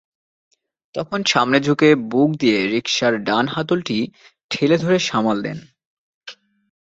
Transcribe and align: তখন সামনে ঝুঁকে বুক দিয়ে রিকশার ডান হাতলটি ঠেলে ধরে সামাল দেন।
তখন 0.95 1.19
সামনে 1.25 1.57
ঝুঁকে 1.59 1.89
বুক 2.11 2.29
দিয়ে 2.35 2.57
রিকশার 2.67 3.13
ডান 3.23 3.45
হাতলটি 3.47 3.97
ঠেলে 4.51 4.75
ধরে 4.77 4.97
সামাল 4.99 5.37
দেন। 5.41 5.59